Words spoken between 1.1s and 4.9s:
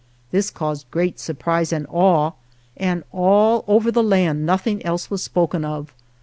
sur prise and awe, and all over the land noth ing